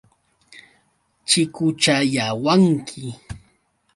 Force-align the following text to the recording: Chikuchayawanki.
Chikuchayawanki. 1.27 3.03